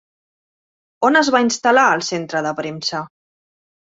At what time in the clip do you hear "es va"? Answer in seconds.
1.19-1.41